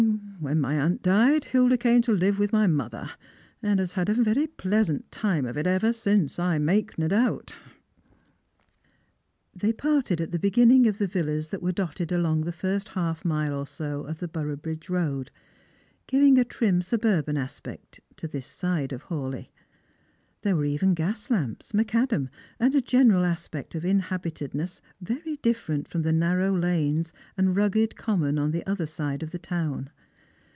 When 0.39 0.59
my 0.59 0.73
aunt 0.81 1.03
died, 1.03 1.45
Hilda 1.45 1.77
came 1.77 2.01
to 2.01 2.11
live 2.11 2.39
with 2.39 2.51
my 2.51 2.65
mother, 2.65 3.11
and 3.61 3.79
has 3.79 3.93
had 3.93 4.09
a 4.09 4.13
very 4.15 4.47
pleasant 4.47 5.11
time 5.11 5.45
of 5.45 5.55
it 5.55 5.67
ever 5.67 5.93
since, 5.93 6.39
I 6.39 6.57
make 6.57 6.97
no 6.97 7.07
doubt." 7.07 7.53
They 9.55 9.71
parted 9.71 10.19
at 10.19 10.31
the 10.31 10.39
beginning 10.39 10.87
of 10.87 10.97
the 10.97 11.05
villas 11.05 11.49
that 11.49 11.61
were 11.61 11.71
dotted 11.71 12.11
along 12.11 12.41
the 12.41 12.51
first 12.51 12.89
half 12.89 13.23
mile 13.23 13.53
or 13.53 13.67
so 13.67 14.01
of 14.01 14.17
the 14.17 14.27
Boroughbridge 14.27 14.89
road, 14.89 15.29
giving 16.07 16.39
a 16.39 16.43
trim 16.43 16.81
suburban 16.81 17.37
aspect 17.37 17.99
to^this 18.17 18.45
side 18.45 18.91
of 18.91 19.03
Hawleigh. 19.03 19.49
There 20.41 20.55
were 20.55 20.65
even 20.65 20.95
gas 20.95 21.29
lamps, 21.29 21.71
macadam,' 21.71 22.29
and 22.59 22.73
a 22.73 22.81
general 22.81 23.23
aspect 23.25 23.75
of 23.75 23.85
inhabited 23.85 24.55
ness 24.55 24.81
very 24.99 25.37
difierent 25.37 25.87
from 25.87 26.01
the 26.01 26.11
narrow 26.11 26.57
lanes 26.57 27.13
and 27.37 27.55
rugged 27.55 27.95
common 27.95 28.39
on 28.39 28.49
the 28.49 28.65
other 28.67 28.87
side 28.87 29.21
of 29.21 29.29
the 29.29 29.37
town. 29.39 29.91